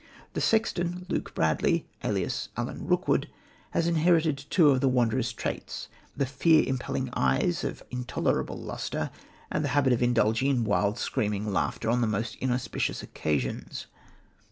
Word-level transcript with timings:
The 0.33 0.41
sexton, 0.41 1.05
Luke 1.09 1.35
Bradley, 1.35 1.85
alias 2.03 2.49
Alan 2.57 2.87
Rookwood, 2.87 3.29
has 3.69 3.85
inherited 3.85 4.45
two 4.49 4.71
of 4.71 4.81
the 4.81 4.89
Wanderer's 4.89 5.31
traits 5.31 5.89
the 6.17 6.25
fear 6.25 6.63
impelling 6.67 7.11
eyes 7.13 7.63
of 7.63 7.83
intolerable 7.91 8.57
lustre, 8.57 9.11
and 9.51 9.63
the 9.63 9.69
habit 9.77 9.93
of 9.93 10.01
indulging 10.01 10.49
in 10.49 10.63
wild, 10.63 10.97
screaming 10.97 11.53
laughter 11.53 11.87
on 11.87 12.01
the 12.01 12.07
most 12.07 12.35
inauspicious 12.37 13.03
occasions. 13.03 13.85